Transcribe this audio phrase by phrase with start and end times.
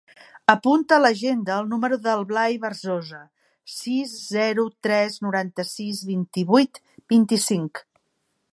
[0.51, 3.19] Apunta a l'agenda el número del Blai Berzosa:
[3.75, 6.81] sis, zero, tres, noranta-sis, vint-i-vuit,
[7.15, 7.85] vint-i-cinc.